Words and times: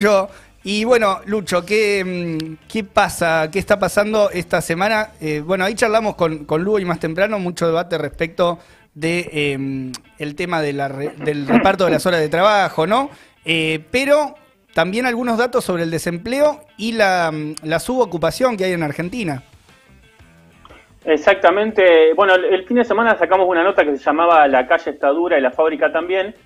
Yo, 0.00 0.28
y 0.62 0.84
bueno, 0.84 1.18
Lucho, 1.26 1.66
¿qué, 1.66 2.04
mm, 2.04 2.68
¿qué 2.68 2.84
pasa? 2.84 3.50
¿Qué 3.50 3.58
está 3.58 3.80
pasando 3.80 4.30
esta 4.30 4.60
semana? 4.60 5.08
Eh, 5.20 5.42
bueno, 5.44 5.64
ahí 5.64 5.74
charlamos 5.74 6.14
con, 6.14 6.44
con 6.44 6.62
Lugo 6.62 6.78
y 6.78 6.84
más 6.84 7.00
temprano, 7.00 7.40
mucho 7.40 7.66
debate 7.66 7.98
respecto 7.98 8.60
de 8.94 9.28
em, 9.32 9.90
el 10.20 10.36
tema 10.36 10.62
del 10.62 11.48
reparto 11.48 11.84
de 11.84 11.90
las 11.90 12.06
horas 12.06 12.20
de 12.20 12.28
trabajo, 12.28 12.86
¿no? 12.86 13.10
Eh, 13.44 13.80
pero 13.90 14.36
también 14.72 15.04
algunos 15.04 15.36
datos 15.36 15.64
sobre 15.64 15.82
el 15.82 15.90
desempleo 15.90 16.60
y 16.76 16.92
la, 16.92 17.32
mm, 17.32 17.54
la 17.64 17.80
subocupación 17.80 18.56
que 18.56 18.66
hay 18.66 18.74
en 18.74 18.84
Argentina. 18.84 19.42
Exactamente. 21.04 22.14
Bueno, 22.14 22.36
el 22.36 22.64
fin 22.68 22.76
de 22.76 22.84
semana 22.84 23.18
sacamos 23.18 23.48
una 23.48 23.64
nota 23.64 23.84
que 23.84 23.96
se 23.96 24.04
llamaba 24.04 24.46
La 24.46 24.64
calle 24.68 24.92
está 24.92 25.08
dura 25.08 25.36
y 25.36 25.40
la 25.40 25.50
fábrica 25.50 25.90
también, 25.90 26.36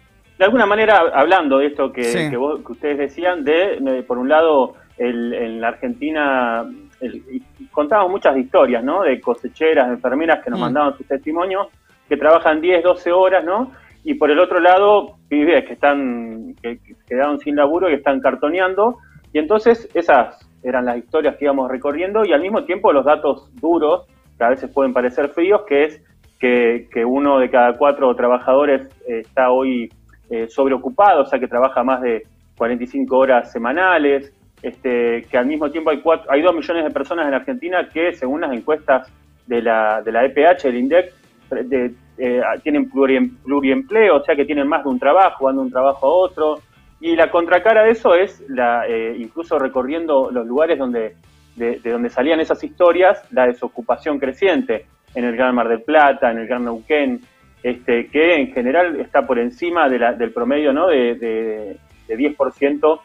de 0.43 0.47
alguna 0.47 0.67
manera, 0.67 1.03
hablando 1.15 1.59
de 1.59 1.67
esto 1.67 1.93
que, 1.93 2.03
Sí. 2.03 2.29
que 2.29 2.37
vos- 2.37 2.61
que 2.67 2.73
ustedes 2.73 2.99
decían, 2.99 3.45
de, 3.45 4.03
por 4.09 4.19
un 4.19 4.29
lado, 4.29 4.75
el- 4.99 5.33
en 5.33 5.61
la 5.61 5.69
Argentina, 5.69 6.65
el- 7.01 7.23
y 7.31 7.67
contábamos 7.71 8.11
muchas 8.11 8.37
historias, 8.37 8.83
¿no? 8.83 9.03
De 9.03 9.21
cosecheras, 9.21 9.87
de 9.87 9.95
enfermeras 9.95 10.43
que 10.43 10.51
nos 10.51 10.59
Mm. 10.59 10.63
mandaban 10.63 10.97
sus 10.97 11.07
testimonios, 11.07 11.69
que 12.09 12.17
trabajan 12.17 12.61
10, 12.61 12.83
12 12.83 13.13
horas, 13.13 13.45
¿no? 13.45 13.71
Y 14.03 14.15
por 14.15 14.33
el 14.33 14.41
otro 14.41 14.59
lado, 14.59 15.15
pibes 15.29 15.65
que 15.65 15.75
están, 15.75 16.57
que, 16.61 16.79
que 16.79 16.95
quedaron 17.07 17.39
sin 17.39 17.55
laburo 17.55 17.89
y 17.89 17.95
están 17.95 18.19
cartoneando. 18.21 18.97
Y 19.33 19.39
entonces, 19.39 19.89
esas 19.95 20.41
eran 20.65 20.87
las 20.87 20.97
historias 20.97 21.37
que 21.37 21.45
íbamos 21.45 21.71
recorriendo 21.71 22.25
y 22.25 22.33
al 22.33 22.41
mismo 22.41 22.65
tiempo 22.65 22.93
los 22.93 23.05
datos 23.05 23.49
duros, 23.61 24.07
que 24.37 24.43
a 24.43 24.49
veces 24.49 24.69
pueden 24.73 24.93
parecer 24.93 25.29
fríos, 25.29 25.63
que 25.69 25.85
es 25.85 26.03
que, 26.41 26.89
que 26.93 27.05
uno 27.05 27.39
de 27.39 27.49
cada 27.49 27.77
cuatro 27.79 28.13
trabajadores 28.17 28.89
eh, 29.09 29.21
está 29.21 29.53
hoy 29.53 29.89
eh, 30.33 30.49
sobreocupado, 30.49 31.23
o 31.23 31.27
sea 31.27 31.39
que 31.39 31.47
trabaja 31.47 31.85
más 31.85 32.01
de 32.01 32.25
45 32.57 33.17
horas 33.17 33.53
semanales, 33.53 34.33
este, 34.63 35.23
que 35.31 35.37
al 35.39 35.47
mismo 35.47 35.71
tiempo 35.71 35.91
hay, 35.91 36.01
cuatro, 36.01 36.31
hay 36.31 36.41
dos 36.43 36.55
millones 36.55 36.85
de 36.85 36.91
personas 36.91 37.27
en 37.29 37.35
Argentina 37.35 37.89
que, 37.93 38.13
según 38.15 38.41
las 38.41 38.53
encuestas 38.53 39.13
de 39.47 39.61
la, 39.61 40.01
de 40.03 40.13
la 40.13 40.25
EPH, 40.25 40.65
el 40.69 40.77
INDEC, 40.77 41.13
de- 41.51 41.93
eh, 42.19 42.41
tienen 42.63 42.89
pluriem- 42.91 43.37
pluriempleo, 43.43 44.17
o 44.17 44.23
sea 44.25 44.37
que 44.37 44.45
tienen 44.45 44.69
más 44.69 44.85
de 44.85 44.91
un 44.91 44.99
trabajo, 44.99 45.47
van 45.47 45.57
de 45.57 45.63
un 45.63 45.71
trabajo 45.71 46.07
a 46.07 46.11
otro. 46.11 46.61
Y 47.01 47.17
la 47.17 47.31
contracara 47.31 47.83
de 47.83 47.91
eso 47.91 48.15
es, 48.15 48.45
la, 48.49 48.87
eh, 48.87 49.17
incluso 49.19 49.59
recorriendo 49.59 50.31
los 50.31 50.47
lugares 50.47 50.79
donde, 50.79 51.17
de, 51.57 51.81
de 51.81 51.91
donde 51.91 52.09
salían 52.11 52.39
esas 52.41 52.63
historias, 52.63 53.23
la 53.33 53.47
desocupación 53.49 54.19
creciente 54.21 54.87
en 55.15 55.25
el 55.25 55.35
Gran 55.37 55.55
Mar 55.55 55.69
del 55.69 55.83
Plata, 55.83 56.31
en 56.31 56.39
el 56.39 56.47
Gran 56.47 56.65
Neuquén, 56.65 57.21
este, 57.63 58.09
que 58.09 58.35
en 58.37 58.53
general 58.53 58.99
está 59.01 59.27
por 59.27 59.39
encima 59.39 59.89
de 59.89 59.99
la- 59.99 60.13
del 60.13 60.33
promedio 60.33 60.73
¿no? 60.73 60.89
de, 60.89 61.15
de, 61.15 61.77
de 62.09 62.17
10% 62.17 63.01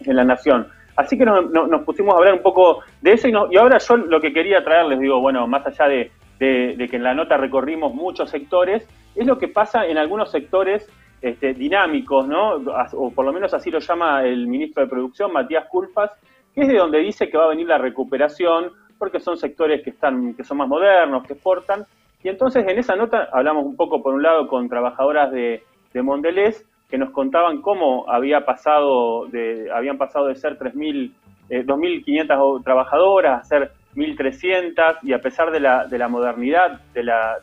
en 0.00 0.16
la 0.16 0.24
nación. 0.24 0.66
Así 0.96 1.18
que 1.18 1.24
nos, 1.24 1.82
pusimos 1.84 2.14
a 2.14 2.18
hablar 2.18 2.34
un 2.34 2.42
poco 2.42 2.80
de 3.00 3.12
eso 3.12 3.28
y, 3.28 3.34
ahora 3.34 3.78
yo 3.78 3.96
lo 3.96 4.20
que 4.20 4.32
quería 4.32 4.62
traerles, 4.62 5.00
digo, 5.00 5.20
bueno, 5.20 5.46
más 5.46 5.66
allá 5.66 5.88
de, 5.88 6.10
que 6.38 6.88
en 6.96 7.02
la 7.02 7.14
nota 7.14 7.36
recorrimos 7.36 7.94
muchos 7.94 8.30
sectores, 8.30 8.86
es 9.14 9.26
lo 9.26 9.38
que 9.38 9.48
pasa 9.48 9.86
en 9.86 9.98
algunos 9.98 10.30
sectores 10.30 10.88
este, 11.20 11.54
dinámicos, 11.54 12.28
¿no? 12.28 12.56
O 12.92 13.10
por 13.10 13.24
lo 13.24 13.32
menos 13.32 13.54
así 13.54 13.70
lo 13.70 13.78
llama 13.78 14.24
el 14.24 14.46
ministro 14.46 14.82
de 14.84 14.90
Producción, 14.90 15.32
Matías 15.32 15.66
Culpas, 15.66 16.12
que 16.54 16.62
es 16.62 16.68
de 16.68 16.76
donde 16.76 16.98
dice 16.98 17.28
que 17.28 17.38
va 17.38 17.46
a 17.46 17.48
venir 17.48 17.66
la 17.66 17.78
recuperación, 17.78 18.70
porque 18.98 19.18
son 19.18 19.36
sectores 19.36 19.82
que 19.82 19.90
están, 19.90 20.34
que 20.34 20.44
son 20.44 20.58
más 20.58 20.68
modernos, 20.68 21.26
que 21.26 21.32
exportan. 21.32 21.84
Y 22.24 22.28
entonces 22.30 22.66
en 22.66 22.78
esa 22.78 22.96
nota 22.96 23.28
hablamos 23.32 23.64
un 23.64 23.76
poco, 23.76 24.02
por 24.02 24.14
un 24.14 24.22
lado, 24.22 24.48
con 24.48 24.68
trabajadoras 24.68 25.30
de, 25.30 25.62
de 25.92 26.02
Mondelez, 26.02 26.66
que 26.88 26.98
nos 26.98 27.10
contaban 27.10 27.60
cómo 27.60 28.10
había 28.10 28.44
pasado 28.44 29.26
de, 29.26 29.70
habían 29.72 29.98
pasado 29.98 30.26
de 30.26 30.34
ser 30.34 30.58
3.000, 30.58 31.12
eh, 31.50 31.64
2.500 31.66 32.64
trabajadoras 32.64 33.40
a 33.40 33.44
ser 33.44 33.72
1.300, 33.94 34.98
y 35.02 35.12
a 35.12 35.18
pesar 35.20 35.50
de 35.52 35.60
la, 35.60 35.86
de 35.86 35.98
la 35.98 36.08
modernidad 36.08 36.80
de 36.94 37.04
la, 37.04 37.38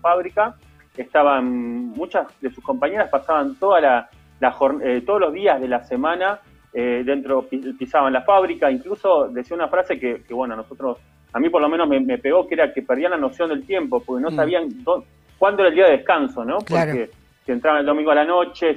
fábrica, 0.00 0.54
estaban 0.96 1.46
muchas 1.90 2.26
de 2.40 2.50
sus 2.50 2.62
compañeras 2.62 3.08
pasaban 3.10 3.56
toda 3.56 3.80
la, 3.80 4.08
eh, 4.82 5.02
todos 5.04 5.20
los 5.20 5.32
días 5.32 5.60
de 5.60 5.68
la 5.68 5.82
semana 5.82 6.38
eh, 6.72 7.02
dentro 7.04 7.42
pi- 7.42 7.72
pisaban 7.72 8.12
la 8.12 8.22
fábrica. 8.22 8.70
Incluso 8.70 9.28
decía 9.28 9.56
una 9.56 9.68
frase 9.68 9.98
que, 9.98 10.22
que, 10.22 10.34
bueno 10.34 10.56
nosotros 10.56 10.98
a 11.32 11.38
mí 11.40 11.48
por 11.48 11.60
lo 11.62 11.68
menos 11.68 11.88
me, 11.88 12.00
me 12.00 12.18
pegó 12.18 12.46
que 12.46 12.54
era 12.54 12.72
que 12.72 12.82
perdían 12.82 13.12
la 13.12 13.16
noción 13.16 13.48
del 13.50 13.64
tiempo 13.64 14.00
porque 14.00 14.22
no 14.22 14.30
Mm. 14.30 14.36
sabían 14.36 14.68
cuándo 15.38 15.62
era 15.62 15.68
el 15.68 15.74
día 15.74 15.84
de 15.86 15.92
descanso 15.98 16.44
no 16.44 16.58
Claro. 16.58 16.92
porque 16.92 17.10
si 17.46 17.52
entraban 17.52 17.80
el 17.80 17.86
domingo 17.86 18.10
a 18.10 18.14
la 18.16 18.24
noche 18.24 18.76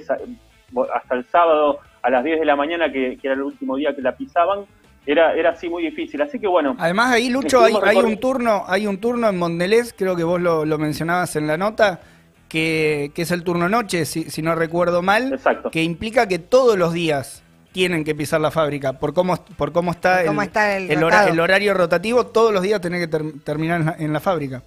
hasta 0.94 1.16
el 1.16 1.26
sábado 1.26 1.80
a 2.02 2.10
las 2.10 2.24
10 2.24 2.40
de 2.40 2.46
la 2.46 2.56
mañana 2.56 2.92
que, 2.92 3.18
que 3.22 3.28
era 3.28 3.34
el 3.36 3.42
último 3.42 3.76
día 3.76 3.96
que 3.96 4.02
la 4.02 4.16
pisaban 4.16 4.66
era 5.06 5.34
era 5.36 5.52
así 5.52 5.70
muy 5.70 5.84
difícil 5.84 6.22
así 6.22 6.40
que 6.40 6.48
bueno 6.48 6.76
Además 6.80 7.12
ahí, 7.12 7.30
Lucho, 7.30 7.62
hay, 7.64 7.74
hay 7.84 7.98
un 7.98 8.18
turno, 8.20 8.64
hay 8.68 8.88
un 8.88 8.98
turno 9.00 9.28
en 9.30 9.38
Mondelez, 9.38 9.94
creo 9.98 10.16
que 10.16 10.24
vos 10.24 10.40
lo, 10.40 10.64
lo 10.66 10.78
mencionabas 10.78 11.36
en 11.36 11.46
la 11.48 11.58
nota, 11.58 12.00
que, 12.48 13.12
que 13.14 13.24
es 13.24 13.32
el 13.32 13.44
turno 13.44 13.68
noche, 13.68 14.06
si, 14.06 14.24
si 14.30 14.42
no 14.42 14.56
recuerdo 14.56 15.02
mal, 15.02 15.34
exacto 15.34 15.72
que 15.72 15.84
implica 15.84 16.28
que 16.28 16.40
todos 16.40 16.78
los 16.78 16.94
días 16.94 17.43
tienen 17.74 18.04
que 18.04 18.14
pisar 18.16 18.40
la 18.40 18.52
fábrica, 18.52 18.94
por 18.94 19.14
cómo, 19.14 19.36
por 19.58 19.72
cómo 19.74 19.92
está, 19.92 20.18
Por 20.20 20.28
cómo 20.28 20.42
el, 20.42 20.48
está 20.48 20.78
el 20.78 20.92
el 20.92 21.04
hora- 21.04 21.28
el 21.28 21.40
horario 21.40 21.74
rotativo, 21.74 22.28
todos 22.28 22.54
los 22.54 22.62
días 22.62 22.80
tenés 22.80 23.02
que 23.02 23.08
ter- 23.08 23.40
terminar 23.44 23.80
en 23.82 23.86
la, 23.88 23.96
en 24.00 24.14
la 24.14 24.20
fábrica. 24.20 24.62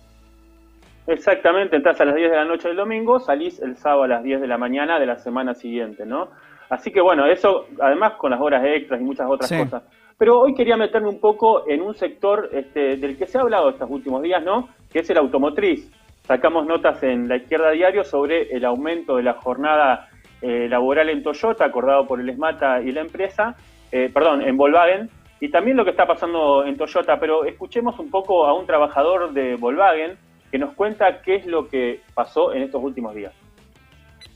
Exactamente, 1.07 1.77
entras 1.77 2.01
a 2.01 2.05
las 2.05 2.17
10 2.17 2.31
de 2.31 2.37
la 2.37 2.45
noche 2.45 2.69
del 2.69 2.77
domingo, 2.77 3.21
salís 3.21 3.61
el 3.61 3.77
sábado 3.77 4.03
a 4.05 4.09
las 4.09 4.23
10 4.25 4.41
de 4.41 4.49
la 4.49 4.59
mañana 4.59 4.99
de 4.99 5.07
la 5.07 5.17
semana 5.17 5.55
siguiente, 5.55 6.05
¿no? 6.05 6.29
Así 6.69 6.91
que 6.91 7.01
bueno, 7.01 7.27
eso, 7.27 7.67
además 7.81 8.15
con 8.15 8.33
las 8.33 8.41
horas 8.41 8.65
extras 8.67 9.01
y 9.01 9.05
muchas 9.05 9.29
otras 9.31 9.49
Sí. 9.49 9.57
cosas. 9.57 9.85
Pero 10.19 10.41
hoy 10.41 10.55
quería 10.55 10.77
meterme 10.77 11.09
un 11.09 11.21
poco 11.21 11.69
en 11.69 11.81
un 11.83 11.95
sector 11.95 12.49
este, 12.53 12.97
del 12.97 13.17
que 13.17 13.27
se 13.27 13.39
ha 13.39 13.43
hablado 13.43 13.69
estos 13.71 13.89
últimos 13.89 14.21
días, 14.23 14.43
¿no? 14.43 14.69
Que 14.91 15.01
es 15.01 15.11
el 15.11 15.19
automotriz. 15.19 15.89
Sacamos 16.27 16.67
notas 16.67 17.01
en 17.05 17.29
la 17.29 17.37
izquierda 17.37 17.71
diario 17.71 18.03
sobre 18.03 18.51
el 18.57 18.65
aumento 18.65 19.17
de 19.17 19.23
la 19.23 19.35
jornada 19.35 20.09
eh, 20.43 20.69
laboral 20.69 21.09
en 21.09 21.23
Toyota, 21.23 21.65
acordado 21.65 22.07
por 22.07 22.21
el 22.21 22.29
ESMATA 22.29 22.83
y 22.83 22.93
la 22.93 23.01
empresa, 23.01 23.57
eh, 23.91 24.11
perdón, 24.13 24.43
en 24.43 24.57
Volkswagen, 24.57 25.11
y 25.41 25.51
también 25.51 25.77
lo 25.77 25.85
que 25.85 25.91
está 25.91 26.07
pasando 26.07 26.65
en 26.65 26.77
Toyota, 26.77 27.19
pero 27.19 27.45
escuchemos 27.45 27.99
un 27.99 28.11
poco 28.11 28.47
a 28.47 28.55
un 28.55 28.67
trabajador 28.67 29.33
de 29.33 29.57
Volkswagen 29.57 30.19
que 30.51 30.59
nos 30.59 30.75
cuenta 30.75 31.21
qué 31.23 31.37
es 31.37 31.47
lo 31.47 31.69
que 31.69 32.01
pasó 32.15 32.53
en 32.53 32.63
estos 32.63 32.83
últimos 32.83 33.15
días. 33.15 33.33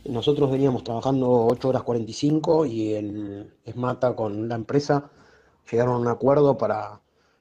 Nosotros 0.05 0.51
veníamos 0.51 0.83
trabajando 0.83 1.47
8 1.47 1.69
horas 1.69 1.83
45 1.83 2.67
y 2.67 2.95
el 2.95 3.53
ESMATA 3.65 4.17
con 4.17 4.49
la 4.49 4.55
empresa 4.55 5.11
llegaron 5.71 5.95
a 5.95 5.99
un 5.99 6.09
acuerdo 6.09 6.57
para 6.57 7.01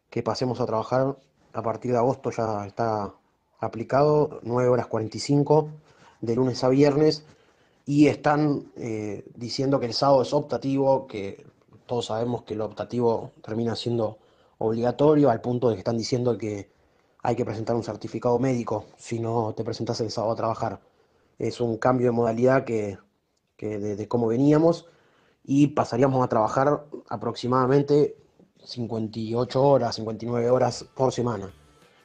que 0.10 0.24
pasemos 0.24 0.60
a 0.60 0.66
trabajar 0.66 1.16
a 1.54 1.62
partir 1.62 1.92
de 1.92 1.98
agosto, 1.98 2.32
ya 2.32 2.66
está 2.66 3.14
aplicado, 3.60 4.40
9 4.44 4.70
horas 4.70 4.88
45 4.88 5.70
de 6.22 6.36
lunes 6.36 6.64
a 6.64 6.70
viernes 6.70 7.26
y 7.90 8.06
están 8.06 8.72
eh, 8.76 9.26
diciendo 9.34 9.80
que 9.80 9.88
el 9.88 9.96
sábado 9.96 10.22
es 10.22 10.32
optativo, 10.32 11.08
que 11.08 11.44
todos 11.88 12.06
sabemos 12.06 12.44
que 12.44 12.54
lo 12.54 12.66
optativo 12.66 13.32
termina 13.42 13.76
siendo 13.76 14.20
obligatorio 14.60 15.32
al 15.32 15.42
punto 15.42 15.70
de 15.70 15.74
que 15.74 15.80
están 15.80 15.98
diciendo 15.98 16.38
que 16.38 16.70
hay 17.24 17.36
que 17.36 17.44
presentar 17.44 17.76
un 17.76 17.84
certificado 17.84 18.38
médico 18.38 18.86
si 18.96 19.20
no 19.20 19.56
te 19.58 19.64
presentas 19.64 20.00
el 20.02 20.12
sábado 20.12 20.34
a 20.34 20.36
trabajar 20.36 20.80
es 21.40 21.60
un 21.60 21.78
cambio 21.78 22.06
de 22.06 22.12
modalidad 22.12 22.64
que, 22.64 23.00
que 23.58 23.80
de, 23.80 24.08
cómo 24.08 24.28
veníamos 24.28 24.86
y 25.44 25.66
pasaríamos 25.70 26.24
a 26.24 26.30
trabajar 26.30 26.86
aproximadamente 27.10 28.18
58 28.66 29.64
horas, 29.64 29.96
59 29.96 30.48
horas 30.52 30.86
por 30.94 31.12
semana. 31.12 31.52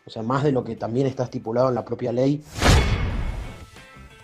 O 0.06 0.10
sea, 0.10 0.22
más 0.22 0.44
de 0.44 0.52
lo 0.52 0.64
que 0.64 0.76
también 0.76 1.06
está 1.06 1.24
estipulado 1.24 1.68
en 1.68 1.74
la 1.74 1.84
propia 1.84 2.10
ley. 2.10 2.42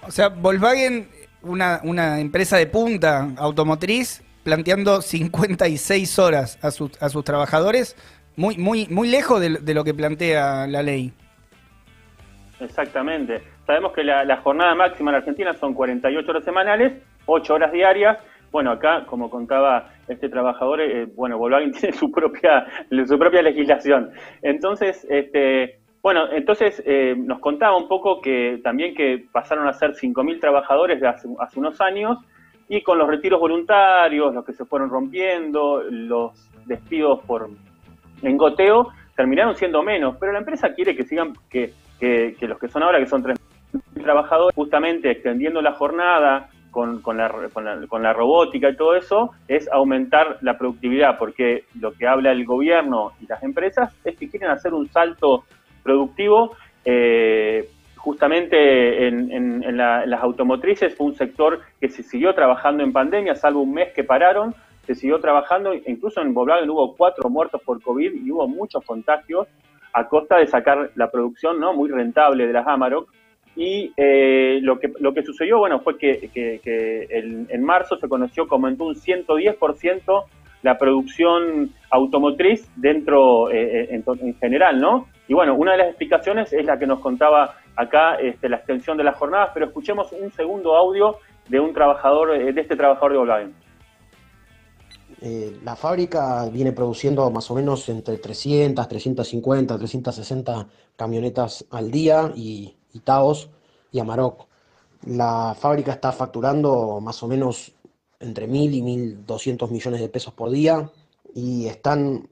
O 0.09 0.11
sea, 0.11 0.29
Volkswagen, 0.31 1.20
una, 1.43 1.81
una 1.85 2.21
empresa 2.21 2.57
de 2.57 2.67
punta 2.67 3.29
automotriz, 3.37 4.23
planteando 4.43 5.03
56 5.03 6.19
horas 6.19 6.59
a 6.63 6.71
sus, 6.71 7.01
a 7.03 7.09
sus 7.09 7.25
trabajadores, 7.25 7.97
muy, 8.37 8.57
muy, 8.57 8.87
muy 8.89 9.09
lejos 9.09 9.41
de, 9.41 9.75
lo 9.75 9.85
que 9.85 9.95
plantea 9.95 10.67
la 10.67 10.83
ley. 10.83 11.13
Exactamente. 12.59 13.43
Sabemos 13.67 13.93
que 13.93 14.05
la, 14.05 14.25
la 14.25 14.39
jornada 14.39 14.75
máxima 14.75 15.11
en 15.11 15.17
Argentina 15.19 15.53
son 15.55 15.75
48 15.75 16.31
horas 16.31 16.45
semanales, 16.45 16.93
8 17.27 17.55
horas 17.55 17.73
diarias. 17.73 18.19
Bueno, 18.51 18.73
acá, 18.73 19.05
como 19.07 19.31
contaba 19.31 19.91
este 20.09 20.29
trabajador, 20.29 20.81
eh, 20.81 21.07
bueno, 21.15 21.39
Volkswagen 21.39 21.73
tiene 21.79 21.97
su 21.97 22.11
propia, 22.11 22.67
su 23.07 23.19
propia 23.19 23.43
legislación. 23.43 24.11
Entonces, 24.43 25.07
este, 25.09 25.79
bueno, 26.03 26.31
entonces 26.33 26.83
eh, 26.87 27.15
nos 27.17 27.41
contaba 27.41 27.77
un 27.77 27.89
poco 27.89 28.21
que 28.21 28.61
también 28.65 28.95
que 28.95 29.27
pasaron 29.31 29.69
a 29.69 29.73
ser 29.73 29.93
5.000 29.93 30.41
trabajadores 30.41 31.01
de 31.01 31.09
hace, 31.09 31.29
hace 31.39 31.59
unos 31.59 31.81
años 31.81 32.19
y 32.69 32.83
con 32.83 32.99
los 32.99 33.09
retiros 33.09 33.41
voluntarios, 33.41 34.33
los 34.33 34.45
que 34.45 34.53
se 34.53 34.65
fueron 34.65 34.89
rompiendo, 34.89 35.83
los 35.91 36.49
despidos 36.67 37.21
por 37.27 37.51
engoteo, 38.23 38.89
terminaron 39.17 39.57
siendo 39.57 39.83
menos. 39.83 40.17
Pero 40.19 40.33
la 40.33 40.39
empresa 40.39 40.73
quiere 40.73 40.97
que 40.97 41.05
sigan, 41.05 41.35
que, 41.51 41.75
que, 41.99 42.37
que 42.39 42.49
los 42.49 42.59
que 42.59 42.69
son 42.69 42.83
ahora, 42.83 42.99
que 42.99 43.07
son 43.07 43.23
3.000 43.23 44.03
trabajadores, 44.03 44.55
justamente 44.55 45.11
extendiendo 45.11 45.61
la 45.61 45.73
jornada, 45.73 46.49
con, 46.71 47.03
con, 47.03 47.17
la, 47.17 47.29
con, 47.89 48.03
la, 48.03 48.13
robótica 48.13 48.71
y 48.71 48.77
todo 48.77 48.95
eso 48.95 49.33
es 49.49 49.69
aumentar 49.73 50.39
la 50.41 50.57
productividad, 50.57 51.19
porque 51.19 51.65
lo 51.79 51.93
que 51.93 52.07
habla 52.07 52.33
el 52.33 52.45
gobierno 52.45 53.13
y 53.21 53.27
las 53.27 53.43
empresas 53.43 53.93
es 54.05 54.17
que 54.17 54.29
quieren 54.29 54.51
hacer 54.51 54.73
un 54.73 54.89
salto 54.89 55.45
productivo. 55.83 56.57
Eh, 56.85 57.69
justamente 57.97 59.09
en, 59.09 59.77
las 59.77 60.23
automotrices 60.23 60.95
fue 60.95 61.09
un 61.09 61.15
sector 61.15 61.61
que 61.81 61.89
se 61.89 62.03
siguió 62.03 62.35
trabajando 62.35 62.83
en 62.83 62.93
pandemia, 62.93 63.35
salvo 63.35 63.61
un 63.61 63.75
mes 63.75 63.93
que 63.93 64.05
pararon, 64.05 64.55
se 64.87 64.95
siguió 64.95 65.21
trabajando, 65.21 65.75
incluso 65.75 66.23
en 66.23 66.33
Volkswagen 66.33 66.71
hubo 66.71 66.97
cuatro 66.97 67.29
muertos 67.29 67.61
por 67.63 67.83
COVID 67.83 68.25
y 68.25 68.31
hubo 68.31 68.49
muchos 68.49 68.83
contagios 68.85 69.47
a 69.93 70.09
costa 70.09 70.39
de 70.39 70.47
sacar 70.47 70.91
la 70.95 71.11
producción 71.11 71.61
no 71.61 71.75
muy 71.75 71.91
rentable 71.91 72.47
de 72.47 72.53
las 72.53 72.67
Amarok. 72.67 73.11
Y 73.57 73.93
eh, 73.97 74.61
lo, 74.63 74.79
que, 74.79 74.93
lo 75.01 75.13
que 75.13 75.23
sucedió, 75.23 75.59
bueno, 75.59 75.81
fue 75.81 75.99
que, 75.99 76.31
en 77.51 77.65
marzo 77.65 77.97
se 77.99 78.09
conoció 78.09 78.47
como 78.47 78.67
aumentó 78.67 78.85
un 78.85 78.95
110% 78.95 80.25
la 80.63 80.79
producción 80.79 81.71
automotriz 81.91 82.71
dentro, 82.77 83.51
eh, 83.51 83.89
eh, 83.91 84.03
en, 84.07 84.35
general, 84.39 84.81
¿no? 84.81 85.09
Y 85.31 85.35
bueno, 85.35 85.55
una 85.55 85.71
de 85.73 85.79
las 85.79 85.87
explicaciones 85.91 86.53
es 86.53 86.65
la 86.65 86.77
que 86.77 86.89
nos 86.89 86.99
contaba 86.99 87.55
acá 87.77 88.17
este, 88.17 88.49
la 88.49 88.57
extensión 88.57 88.97
de 88.97 89.05
las 89.05 89.17
jornadas, 89.17 89.51
pero 89.55 89.67
escuchemos 89.67 90.11
un 90.11 90.33
segundo 90.33 90.75
audio 90.75 91.19
de 91.49 91.61
un 91.61 91.73
trabajador, 91.73 92.37
de 92.37 92.61
este 92.61 92.75
trabajador 92.75 93.13
de 93.13 93.19
Volkswagen. 93.19 93.55
la 95.65 95.77
fábrica 95.77 96.49
viene 96.53 96.73
produciendo 96.73 97.31
más 97.31 97.49
o 97.49 97.55
menos 97.55 97.89
entre 97.89 98.19
300, 98.19 98.89
350, 98.89 99.79
360 99.79 100.67
camionetas 100.97 101.65
al 101.71 101.93
día 101.93 102.33
y 102.35 102.75
y 102.93 102.99
Taos 102.99 103.51
y 103.93 104.01
Amarok. 104.01 104.49
La 105.07 105.55
fábrica 105.57 105.93
está 105.93 106.11
facturando 106.11 107.01
más 107.01 107.23
o 107.23 107.29
menos 107.29 107.73
entre 108.19 108.49
1.000 108.49 108.75
y 108.75 108.83
1.200 108.83 109.71
millones 109.71 110.01
de 110.01 110.09
pesos 110.09 110.35
por 110.35 110.51
día 110.51 110.91
y 111.33 111.67
están 111.67 112.29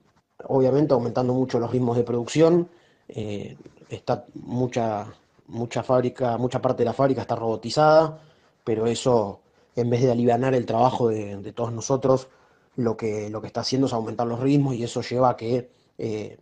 obviamente 0.49 0.95
aumentando 0.95 1.33
mucho 1.33 1.61
los 1.61 1.71
ritmos 1.71 1.97
de 1.97 2.03
producción. 2.03 2.69
Eh, 3.09 3.57
está 3.89 4.25
mucha, 4.35 5.07
mucha 5.47 5.83
fábrica, 5.83 6.37
mucha 6.39 6.61
parte 6.61 6.83
de 6.83 6.87
la 6.87 6.93
fábrica 6.93 7.23
está 7.23 7.37
robotizada, 7.37 8.21
pero 8.65 8.87
eso 8.87 9.41
en 9.77 9.91
vez 9.91 10.03
de 10.03 10.11
aliviar 10.11 10.55
el 10.55 10.67
trabajo 10.67 11.09
de, 11.09 11.53
todos 11.53 11.73
nosotros, 11.73 12.29
lo 12.77 12.97
que, 12.97 13.31
lo 13.31 13.41
que 13.41 13.47
está 13.47 13.61
haciendo 13.61 13.87
es 13.87 13.93
aumentar 13.93 14.27
los 14.27 14.41
ritmos 14.41 14.75
y 14.75 14.83
eso 14.83 15.03
lleva 15.03 15.31
a 15.31 15.37
que 15.37 15.71
eh, 15.99 16.37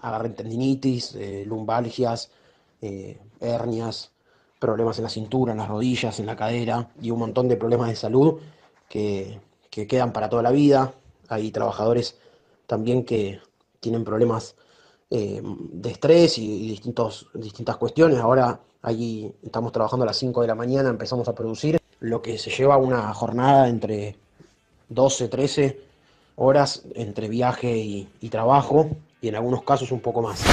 agarren 0.00 0.34
tendinitis, 0.34 1.14
eh, 1.16 1.44
lumbalgias, 1.46 2.30
eh, 2.80 3.18
hernias, 3.40 4.12
problemas 4.58 4.98
en 4.98 5.04
la 5.04 5.10
cintura, 5.10 5.52
en 5.52 5.58
las 5.58 5.68
rodillas, 5.68 6.20
en 6.20 6.26
la 6.26 6.36
cadera 6.36 6.90
y 7.00 7.10
un 7.10 7.18
montón 7.18 7.48
de 7.48 7.56
problemas 7.56 7.88
de 7.88 7.96
salud 7.96 8.40
que, 8.88 9.40
quedan 9.70 10.12
para 10.14 10.30
toda 10.30 10.42
la 10.42 10.52
vida. 10.52 10.94
Hay 11.28 11.50
trabajadores 11.50 12.18
también 12.66 13.04
que 13.04 13.40
tienen 13.80 14.04
problemas 14.04 14.56
eh, 15.10 15.40
de 15.42 15.90
estrés 15.90 16.38
y, 16.38 16.68
distintos, 16.68 17.28
distintas 17.34 17.76
cuestiones. 17.76 18.18
Ahora 18.18 18.58
allí 18.82 19.32
estamos 19.42 19.72
trabajando 19.72 20.04
a 20.04 20.06
las 20.06 20.16
5 20.16 20.42
de 20.42 20.46
la 20.46 20.54
mañana, 20.54 20.88
empezamos 20.88 21.28
a 21.28 21.34
producir, 21.34 21.78
lo 22.00 22.22
que 22.22 22.38
se 22.38 22.50
lleva 22.50 22.76
una 22.76 23.12
jornada 23.14 23.68
entre 23.68 24.16
12, 24.88 25.28
13 25.28 25.80
horas 26.36 26.86
entre 26.94 27.28
viaje 27.28 27.74
y 27.76 28.28
trabajo 28.30 28.90
y 29.20 29.28
en 29.28 29.36
algunos 29.36 29.62
casos 29.62 29.90
un 29.92 30.00
poco 30.00 30.22
más. 30.22 30.44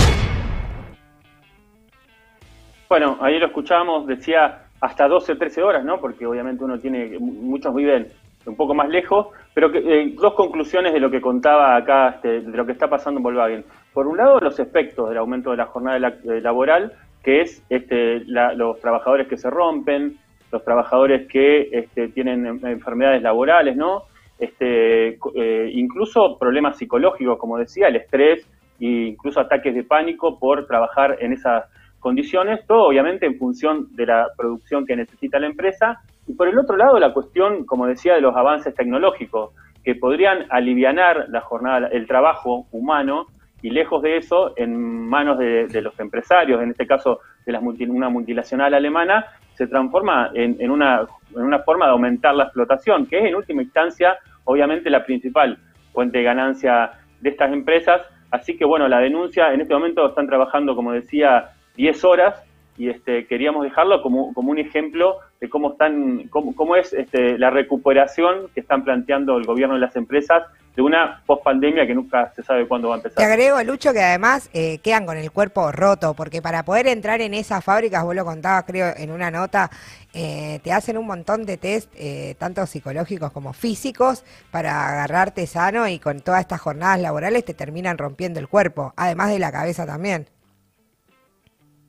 Bueno, 2.93 3.17
ahí 3.21 3.39
lo 3.39 3.47
escuchábamos, 3.47 4.05
decía 4.05 4.67
hasta 4.79 5.07
12, 5.07 5.35
13 5.35 5.63
horas, 5.63 5.83
¿no? 5.83 5.99
Porque 5.99 6.27
obviamente 6.27 6.63
uno 6.63 6.77
tiene, 6.77 7.17
muchos 7.19 7.73
viven 7.73 8.07
un 8.45 8.55
poco 8.55 8.75
más 8.75 8.87
lejos, 8.89 9.29
pero 9.53 9.71
que, 9.71 9.79
eh, 9.79 10.13
dos 10.15 10.35
conclusiones 10.35 10.93
de 10.93 10.99
lo 10.99 11.09
que 11.09 11.19
contaba 11.19 11.75
acá, 11.75 12.09
este, 12.09 12.41
de 12.41 12.55
lo 12.55 12.65
que 12.65 12.73
está 12.73 12.87
pasando 12.87 13.17
en 13.17 13.23
Volkswagen. 13.23 13.65
Por 13.93 14.07
un 14.07 14.17
lado, 14.17 14.39
los 14.39 14.59
efectos 14.59 15.09
del 15.09 15.19
aumento 15.19 15.51
de 15.51 15.57
la 15.57 15.67
jornada 15.67 15.99
laboral, 16.41 16.93
que 17.23 17.41
es 17.41 17.63
este, 17.69 18.21
los 18.25 18.79
trabajadores 18.79 19.27
que 19.27 19.37
se 19.37 19.49
rompen, 19.49 20.17
los 20.51 20.63
trabajadores 20.63 21.27
que 21.27 21.69
este, 21.71 22.09
tienen 22.09 22.45
enfermedades 22.63 23.21
laborales, 23.21 23.75
¿no? 23.75 24.03
Este, 24.39 25.17
eh, 25.35 25.71
incluso 25.73 26.37
problemas 26.37 26.77
psicológicos, 26.77 27.37
como 27.37 27.57
decía, 27.57 27.87
el 27.87 27.95
estrés 27.95 28.45
e 28.79 28.85
incluso 28.85 29.39
ataques 29.39 29.73
de 29.73 29.83
pánico 29.83 30.37
por 30.39 30.67
trabajar 30.67 31.17
en 31.21 31.33
esas 31.33 31.65
condiciones, 31.99 32.65
todo 32.67 32.87
obviamente 32.87 33.25
en 33.25 33.37
función 33.37 33.95
de 33.95 34.07
la 34.07 34.27
producción 34.35 34.85
que 34.85 34.95
necesita 34.95 35.39
la 35.39 35.47
empresa, 35.47 36.01
y 36.27 36.33
por 36.33 36.47
el 36.47 36.59
otro 36.59 36.75
lado 36.75 36.99
la 36.99 37.13
cuestión, 37.13 37.65
como 37.65 37.87
decía, 37.87 38.15
de 38.15 38.21
los 38.21 38.35
avances 38.35 38.75
tecnológicos, 38.75 39.51
que 39.83 39.95
podrían 39.95 40.45
alivianar 40.49 41.27
la 41.29 41.41
jornada, 41.41 41.87
el 41.87 42.07
trabajo 42.07 42.67
humano, 42.71 43.27
y 43.63 43.69
lejos 43.69 44.01
de 44.03 44.17
eso, 44.17 44.53
en 44.57 45.07
manos 45.07 45.39
de, 45.39 45.81
los 45.81 45.97
empresarios, 45.97 46.61
en 46.61 46.71
este 46.71 46.85
caso 46.85 47.21
de 47.45 47.57
una 47.89 48.09
multinacional 48.09 48.73
alemana, 48.73 49.25
se 49.53 49.67
transforma 49.67 50.31
en, 50.33 50.69
una, 50.69 51.07
en 51.33 51.41
una 51.41 51.59
forma 51.59 51.85
de 51.85 51.91
aumentar 51.93 52.35
la 52.35 52.43
explotación, 52.43 53.05
que 53.05 53.19
es 53.19 53.25
en 53.25 53.35
última 53.35 53.61
instancia, 53.61 54.17
obviamente, 54.43 54.89
la 54.89 55.05
principal 55.05 55.57
fuente 55.93 56.17
de 56.17 56.25
ganancia 56.25 56.91
de 57.21 57.29
estas 57.29 57.53
empresas. 57.53 58.01
Así 58.31 58.57
que, 58.57 58.65
bueno, 58.65 58.89
la 58.89 58.99
denuncia, 58.99 59.53
en 59.53 59.61
este 59.61 59.73
momento 59.73 60.09
están 60.09 60.27
trabajando, 60.27 60.75
como 60.75 60.91
decía, 60.91 61.51
10 61.77 62.03
horas 62.03 62.43
y 62.77 62.89
este, 62.89 63.27
queríamos 63.27 63.63
dejarlo 63.63 64.01
como, 64.01 64.33
como 64.33 64.51
un 64.51 64.59
ejemplo 64.59 65.19
de 65.39 65.49
cómo, 65.49 65.73
están, 65.73 66.27
cómo, 66.29 66.55
cómo 66.55 66.75
es 66.75 66.93
este, 66.93 67.37
la 67.37 67.49
recuperación 67.49 68.47
que 68.53 68.61
están 68.61 68.83
planteando 68.83 69.37
el 69.37 69.45
gobierno 69.45 69.77
y 69.77 69.79
las 69.79 69.95
empresas 69.95 70.43
de 70.75 70.81
una 70.81 71.21
pospandemia 71.25 71.85
que 71.85 71.93
nunca 71.93 72.31
se 72.35 72.41
sabe 72.41 72.67
cuándo 72.67 72.89
va 72.89 72.95
a 72.95 72.97
empezar. 72.97 73.17
Te 73.17 73.23
agrego, 73.23 73.61
Lucho, 73.63 73.93
que 73.93 74.01
además 74.01 74.49
eh, 74.53 74.79
quedan 74.79 75.05
con 75.05 75.17
el 75.17 75.31
cuerpo 75.31 75.71
roto, 75.71 76.15
porque 76.15 76.41
para 76.41 76.63
poder 76.63 76.87
entrar 76.87 77.21
en 77.21 77.33
esas 77.35 77.63
fábricas, 77.63 78.03
vos 78.03 78.15
lo 78.15 78.25
contabas, 78.25 78.63
creo, 78.63 78.91
en 78.97 79.11
una 79.11 79.29
nota, 79.29 79.69
eh, 80.13 80.59
te 80.63 80.71
hacen 80.71 80.97
un 80.97 81.05
montón 81.05 81.45
de 81.45 81.57
test, 81.57 81.91
eh, 81.95 82.35
tanto 82.39 82.65
psicológicos 82.65 83.31
como 83.31 83.53
físicos, 83.53 84.23
para 84.49 84.89
agarrarte 84.89 85.45
sano 85.45 85.87
y 85.87 85.99
con 85.99 86.21
todas 86.21 86.41
estas 86.41 86.61
jornadas 86.61 86.99
laborales 86.99 87.45
te 87.45 87.53
terminan 87.53 87.99
rompiendo 87.99 88.39
el 88.39 88.47
cuerpo, 88.47 88.93
además 88.97 89.29
de 89.29 89.39
la 89.39 89.51
cabeza 89.51 89.85
también. 89.85 90.27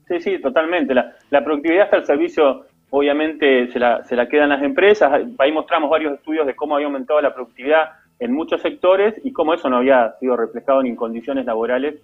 Sí, 0.07 0.19
sí, 0.19 0.39
totalmente. 0.39 0.93
La, 0.93 1.43
productividad 1.43 1.85
está 1.85 1.97
al 1.97 2.05
servicio, 2.05 2.65
obviamente, 2.89 3.71
se 3.71 3.79
la, 3.79 4.03
se 4.03 4.15
la 4.15 4.27
quedan 4.27 4.49
las 4.49 4.61
empresas. 4.61 5.11
Ahí 5.39 5.51
mostramos 5.51 5.89
varios 5.89 6.13
estudios 6.13 6.45
de 6.45 6.55
cómo 6.55 6.75
había 6.75 6.87
aumentado 6.87 7.19
la 7.21 7.33
productividad 7.33 7.89
en 8.19 8.31
muchos 8.33 8.61
sectores 8.61 9.15
y 9.23 9.31
cómo 9.31 9.53
eso 9.53 9.69
no 9.69 9.77
había 9.77 10.13
sido 10.19 10.37
reflejado 10.37 10.81
ni 10.83 10.89
en 10.89 10.95
condiciones 10.95 11.45
laborales 11.45 11.95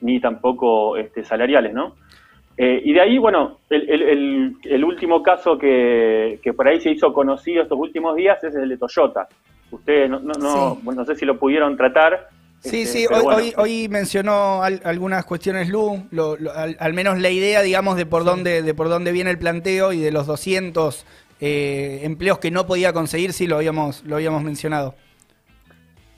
ni 0.00 0.20
tampoco 0.20 0.96
este, 0.96 1.24
salariales, 1.24 1.74
¿no? 1.74 1.94
Eh, 2.56 2.82
y 2.84 2.92
de 2.92 3.00
ahí, 3.00 3.18
bueno, 3.18 3.58
el, 3.70 4.56
el, 4.64 4.84
último 4.84 5.22
caso 5.22 5.56
que, 5.56 6.40
que, 6.42 6.52
por 6.52 6.66
ahí 6.66 6.80
se 6.80 6.90
hizo 6.90 7.12
conocido 7.12 7.62
estos 7.62 7.78
últimos 7.78 8.16
días 8.16 8.42
es 8.42 8.54
el 8.54 8.68
de 8.68 8.76
Toyota. 8.76 9.28
Ustedes 9.70 10.10
no, 10.10 10.18
no, 10.18 10.78
no 10.82 11.04
sé 11.04 11.14
si 11.14 11.24
lo 11.24 11.38
pudieron 11.38 11.76
tratar, 11.76 12.28
Sí, 12.60 12.82
este, 12.82 12.98
sí, 12.98 13.06
hoy, 13.06 13.52
hoy, 13.56 13.88
mencionó 13.88 14.62
algunas 14.62 15.24
cuestiones 15.24 15.68
Lu, 15.68 16.06
al, 16.78 16.92
menos 16.92 17.18
la 17.20 17.30
idea, 17.30 17.62
digamos, 17.62 17.96
de 17.96 18.04
por, 18.04 18.24
dónde, 18.24 18.62
de 18.62 18.74
por 18.74 18.88
dónde 18.88 19.12
viene 19.12 19.30
el 19.30 19.38
planteo 19.38 19.92
y 19.92 20.00
de 20.00 20.10
los 20.10 20.26
200 20.26 21.06
eh, 21.40 22.00
empleos 22.02 22.38
que 22.38 22.50
no 22.50 22.66
podía 22.66 22.92
conseguir, 22.92 23.32
sí, 23.32 23.46
lo 23.46 23.56
habíamos, 23.56 24.04
lo 24.04 24.16
habíamos 24.16 24.42
mencionado. 24.42 24.96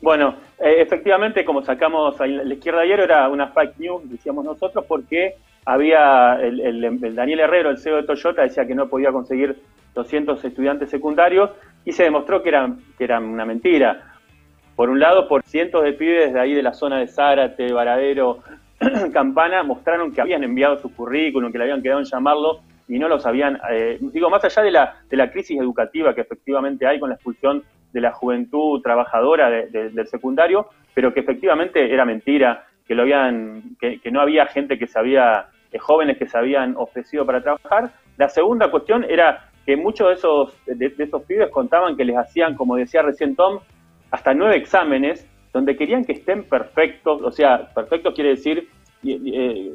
Bueno, 0.00 0.37
eh, 0.59 0.76
efectivamente, 0.78 1.44
como 1.44 1.62
sacamos 1.62 2.18
a 2.20 2.26
la 2.26 2.54
izquierda 2.54 2.80
ayer, 2.80 3.00
era 3.00 3.28
una 3.28 3.49
fake 3.49 3.78
news, 3.78 4.11
decíamos 4.11 4.42
nosotros, 4.47 4.87
porque 4.88 5.35
había 5.66 6.40
el, 6.40 7.14
Daniel 7.14 7.40
Herrero, 7.40 7.68
el 7.68 7.78
CEO 7.78 7.97
de 7.97 8.04
Toyota, 8.04 8.42
decía 8.42 8.66
que 8.66 8.75
no 8.75 8.88
podía 8.88 9.12
conseguir 9.12 9.61
200 9.94 10.42
estudiantes 10.42 10.88
secundarios 10.88 11.50
y 11.85 11.92
se 11.92 12.04
demostró 12.04 12.42
que 12.42 12.49
era, 12.49 12.70
que 12.97 13.04
era 13.04 13.18
una 13.18 13.44
mentira 13.44 14.10
por 14.80 14.88
un 14.88 14.99
lado, 14.99 15.28
por 15.28 15.42
cientos 15.42 15.84
de 15.84 15.92
pibes 15.92 16.32
de 16.32 16.40
ahí 16.40 16.54
de 16.54 16.62
la 16.62 16.72
zona 16.72 17.00
de 17.00 17.06
Zárate, 17.06 17.70
Varadero, 17.70 18.38
Campana, 19.12 19.62
mostraron 19.62 20.10
que 20.10 20.22
habían 20.22 20.42
enviado 20.42 20.78
su 20.78 20.94
currículum, 20.94 21.52
que 21.52 21.58
le 21.58 21.64
habían 21.64 21.82
quedado 21.82 22.00
en 22.00 22.06
llamarlo 22.06 22.60
y 22.88 22.99
no 22.99 23.06
los 23.06 23.26
habían, 23.26 23.60
eh, 23.70 23.99
digo, 24.00 24.30
más 24.30 24.42
allá 24.42 24.62
de 24.62 24.70
la, 24.70 24.96
de 25.10 25.18
la 25.18 25.30
crisis 25.30 25.60
educativa 25.60 26.14
que 26.14 26.22
efectivamente 26.22 26.87
hay 26.87 26.99
con 26.99 27.10
la 27.10 27.16
expulsión 27.16 27.62
de 27.92 28.00
la 28.00 28.12
juventud 28.12 28.80
trabajadora 28.80 29.50
del 29.50 30.06
secundario, 30.06 30.70
pero 30.94 31.12
que 31.12 31.20
efectivamente 31.20 31.92
era 31.92 32.06
mentira, 32.06 32.64
que 32.88 32.94
lo 32.94 33.02
habían, 33.02 33.76
que, 33.78 34.00
no 34.10 34.22
había 34.22 34.46
gente 34.46 34.78
que 34.78 34.87
se 34.87 34.99
había, 34.99 35.49
eh, 35.72 35.78
jóvenes 35.78 36.16
que 36.16 36.26
se 36.26 36.38
habían 36.38 36.75
ofrecido 36.78 37.26
para 37.26 37.42
trabajar. 37.42 37.90
La 38.16 38.30
segunda 38.30 38.70
cuestión 38.70 39.04
era 39.04 39.50
que 39.66 39.76
muchos 39.76 40.08
de 40.08 40.14
esos, 40.14 40.56
de 40.64 40.94
esos 40.96 41.22
pibes 41.25 41.50
contaban 41.50 41.99
que 41.99 42.04
les 42.06 42.16
hacían, 42.16 42.54
como 42.54 42.76
decía 42.76 43.02
recién 43.02 43.37
Tom, 43.37 43.60
hasta 44.11 44.35
nueve 44.35 44.57
exámenes 44.57 45.26
donde 45.52 45.76
querían 45.76 46.05
que 46.05 46.12
estén 46.12 46.45
perfectos, 46.45 47.23
o 47.23 47.33
sea, 47.33 47.69
perfectos 47.75 48.14
quiere 48.14 48.31
decir 48.31 48.69
eh, 49.02 49.19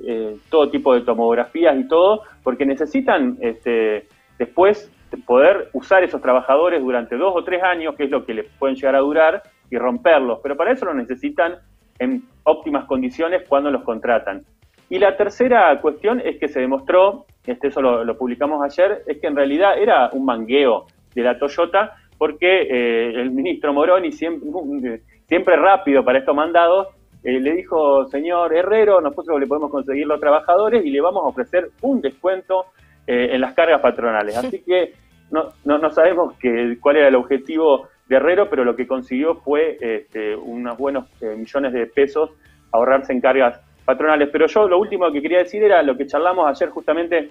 eh, 0.08 0.38
todo 0.50 0.70
tipo 0.70 0.94
de 0.94 1.02
tomografías 1.02 1.78
y 1.78 1.88
todo, 1.88 2.22
porque 2.44 2.66
necesitan 2.66 3.38
este, 3.42 4.08
después 4.38 4.92
poder 5.26 5.70
usar 5.74 6.04
esos 6.04 6.22
trabajadores 6.22 6.82
durante 6.82 7.16
dos 7.18 7.34
o 7.36 7.44
tres 7.44 7.64
años, 7.64 7.96
que 7.96 8.06
es 8.06 8.12
lo 8.12 8.26
que 8.26 8.34
les 8.34 8.46
pueden 8.60 8.76
llegar 8.76 8.96
a 8.96 9.00
durar, 9.00 9.44
y 9.70 9.78
romperlos. 9.78 10.40
Pero 10.44 10.56
para 10.56 10.72
eso 10.72 10.86
lo 10.86 10.94
necesitan 10.94 11.56
en 12.00 12.24
óptimas 12.44 12.86
condiciones 12.86 13.44
cuando 13.48 13.72
los 13.72 13.84
contratan. 13.84 14.44
Y 14.90 15.00
la 15.00 15.18
tercera 15.18 15.80
cuestión 15.82 16.22
es 16.24 16.38
que 16.38 16.48
se 16.48 16.60
demostró, 16.60 17.26
este, 17.46 17.68
eso 17.68 17.82
lo, 17.82 18.18
publicamos 18.18 18.64
ayer, 18.64 19.04
es 19.08 19.20
que 19.20 19.28
en 19.28 19.36
realidad 19.36 19.78
era 19.80 20.10
un 20.12 20.26
mangueo 20.26 20.86
de 21.16 21.24
la 21.24 21.40
Toyota, 21.40 21.96
porque 22.18 22.62
eh, 22.64 23.22
el 23.22 23.32
ministro 23.32 23.74
Moroni, 23.74 24.12
siempre, 24.12 25.02
siempre 25.28 25.56
rápido 25.56 26.04
para 26.04 26.20
estos 26.20 26.36
mandados, 26.36 26.88
eh, 27.24 27.40
le 27.40 27.54
dijo, 27.56 28.06
señor 28.06 28.56
Herrero, 28.56 29.02
nosotros 29.02 29.40
le 29.40 29.48
podemos 29.48 29.72
conseguir 29.72 30.06
los 30.06 30.20
trabajadores 30.20 30.86
y 30.86 30.90
le 30.90 31.02
vamos 31.02 31.24
a 31.24 31.28
ofrecer 31.28 31.70
un 31.82 32.02
descuento 32.02 32.68
eh, 33.08 33.30
en 33.32 33.42
las 33.42 33.54
cargas 33.54 33.82
patronales. 33.82 34.38
Así 34.38 34.62
que 34.62 34.94
no, 35.32 35.92
sabemos 35.92 36.38
que, 36.38 36.78
cuál 36.80 36.98
era 36.98 37.08
el 37.08 37.16
objetivo 37.16 37.88
de 38.08 38.18
Herrero, 38.18 38.50
pero 38.50 38.64
lo 38.64 38.76
que 38.76 38.88
consiguió 38.88 39.36
fue 39.36 39.78
este, 39.82 40.36
unos 40.36 40.78
buenos 40.78 41.06
millones 41.22 41.74
de 41.74 41.88
pesos 41.88 42.30
ahorrarse 42.72 43.12
en 43.12 43.22
cargas 43.22 43.60
patronales. 43.84 44.30
Pero 44.32 44.48
yo 44.48 44.68
lo 44.68 44.78
último 44.78 45.12
que 45.12 45.22
quería 45.22 45.40
decir 45.40 45.64
era 45.64 45.82
lo 45.82 45.98
que 45.98 46.06
charlamos 46.06 46.48
ayer 46.48 46.70
justamente 46.70 47.30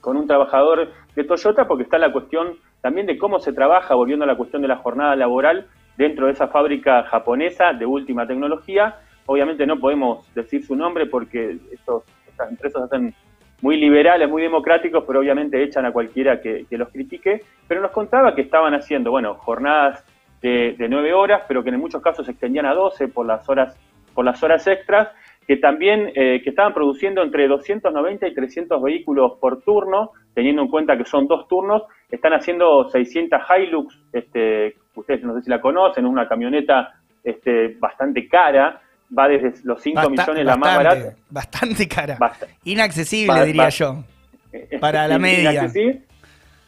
con 0.00 0.16
un 0.16 0.26
trabajador 0.26 0.90
de 1.14 1.24
Toyota, 1.24 1.66
porque 1.66 1.84
está 1.84 1.96
la 1.96 2.12
cuestión 2.12 2.56
también 2.82 3.06
de 3.06 3.16
cómo 3.16 3.38
se 3.38 3.52
trabaja, 3.52 3.94
volviendo 3.94 4.24
a 4.24 4.28
la 4.28 4.36
cuestión 4.36 4.60
de 4.60 4.68
la 4.68 4.76
jornada 4.76 5.16
laboral 5.16 5.68
dentro 5.96 6.26
de 6.26 6.32
esa 6.32 6.48
fábrica 6.48 7.04
japonesa 7.04 7.72
de 7.72 7.86
última 7.86 8.26
tecnología. 8.26 8.96
Obviamente 9.24 9.66
no 9.66 9.78
podemos 9.78 10.26
decir 10.34 10.66
su 10.66 10.74
nombre 10.74 11.06
porque 11.06 11.58
estos, 11.72 12.02
estas 12.26 12.50
empresas 12.50 12.82
hacen 12.82 13.14
muy 13.60 13.76
liberales, 13.76 14.28
muy 14.28 14.42
democráticos, 14.42 15.04
pero 15.06 15.20
obviamente 15.20 15.62
echan 15.62 15.86
a 15.86 15.92
cualquiera 15.92 16.40
que, 16.40 16.66
los 16.70 16.88
critique. 16.88 17.44
Pero 17.68 17.80
nos 17.80 17.92
contaba 17.92 18.34
que 18.34 18.42
estaban 18.42 18.74
haciendo, 18.74 19.12
bueno, 19.12 19.34
jornadas 19.34 20.04
de, 20.42 20.74
de, 20.76 20.88
9 20.88 21.14
horas, 21.14 21.42
pero 21.46 21.62
que 21.62 21.70
en 21.70 21.78
muchos 21.78 22.02
casos 22.02 22.26
se 22.26 22.32
extendían 22.32 22.66
a 22.66 22.74
12 22.74 23.06
por 23.08 23.24
las 23.24 23.48
horas, 23.48 23.78
por 24.12 24.24
las 24.24 24.42
horas 24.42 24.66
extras, 24.66 25.08
que 25.46 25.56
también 25.56 26.12
eh, 26.14 26.40
que 26.42 26.50
estaban 26.50 26.72
produciendo 26.72 27.22
entre 27.22 27.48
290 27.48 28.26
y 28.26 28.34
300 28.34 28.82
vehículos 28.82 29.32
por 29.40 29.62
turno, 29.62 30.10
teniendo 30.34 30.62
en 30.62 30.68
cuenta 30.68 30.96
que 30.96 31.04
son 31.04 31.26
dos 31.26 31.48
turnos, 31.48 31.82
están 32.10 32.32
haciendo 32.32 32.88
600 32.88 33.40
Hilux, 33.58 33.98
este, 34.12 34.76
ustedes 34.94 35.22
no 35.22 35.34
sé 35.34 35.42
si 35.42 35.50
la 35.50 35.60
conocen, 35.60 36.06
una 36.06 36.28
camioneta 36.28 36.94
este, 37.24 37.76
bastante 37.78 38.28
cara, 38.28 38.80
va 39.16 39.28
desde 39.28 39.52
los 39.64 39.82
5 39.82 40.10
millones 40.10 40.44
la 40.44 40.56
más 40.56 40.76
barata. 40.76 41.14
Bastante 41.30 41.88
cara. 41.88 42.16
Inaccesible, 42.64 43.44
diría 43.44 43.68
yo, 43.68 44.04
para 44.80 45.08
la 45.08 45.18
media. 45.18 45.66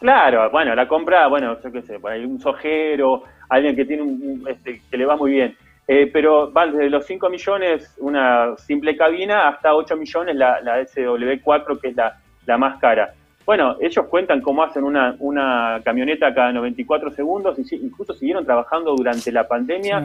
Claro, 0.00 0.50
bueno, 0.50 0.74
la 0.74 0.86
compra, 0.86 1.28
bueno, 1.28 1.56
yo 1.62 1.72
qué 1.72 1.80
sé, 1.80 1.98
por 1.98 2.12
ahí 2.12 2.24
un 2.26 2.38
sojero, 2.38 3.22
alguien 3.48 3.74
que 3.74 3.86
tiene 3.86 4.02
un, 4.02 4.44
este, 4.46 4.82
que 4.90 4.98
le 4.98 5.06
va 5.06 5.16
muy 5.16 5.30
bien. 5.30 5.56
Eh, 5.86 6.08
pero 6.10 6.50
va 6.50 6.66
desde 6.66 6.88
los 6.88 7.04
5 7.04 7.28
millones 7.28 7.94
una 7.98 8.56
simple 8.56 8.96
cabina 8.96 9.48
hasta 9.48 9.74
8 9.74 9.96
millones 9.96 10.34
la, 10.34 10.60
la 10.62 10.80
SW4, 10.80 11.78
que 11.78 11.88
es 11.88 11.96
la, 11.96 12.18
la, 12.46 12.56
más 12.56 12.80
cara. 12.80 13.12
Bueno, 13.44 13.76
ellos 13.78 14.06
cuentan 14.06 14.40
cómo 14.40 14.62
hacen 14.62 14.82
una, 14.82 15.14
una 15.18 15.82
camioneta 15.84 16.32
cada 16.34 16.52
94 16.52 17.10
segundos 17.10 17.58
y 17.58 17.76
incluso 17.76 18.14
siguieron 18.14 18.46
trabajando 18.46 18.94
durante 18.96 19.30
la 19.30 19.46
pandemia. 19.46 20.02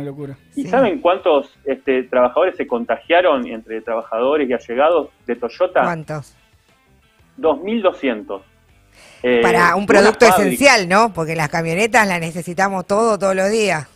¿Y 0.53 0.65
saben 0.65 0.99
cuántos 0.99 1.57
este, 1.63 2.03
trabajadores 2.03 2.57
se 2.57 2.67
contagiaron 2.67 3.47
entre 3.47 3.79
trabajadores 3.79 4.49
y 4.49 4.53
allegados 4.53 5.11
de 5.25 5.37
Toyota? 5.37 5.83
¿Cuántos? 5.83 6.35
2.200. 7.37 8.41
Eh, 9.23 9.39
Para 9.41 9.77
un 9.77 9.85
producto 9.85 10.25
esencial, 10.25 10.89
¿no? 10.89 11.13
Porque 11.13 11.37
las 11.37 11.47
camionetas 11.47 12.05
las 12.05 12.19
necesitamos 12.19 12.85
todo, 12.85 13.17
todos 13.17 13.35
los 13.35 13.49
días 13.49 13.87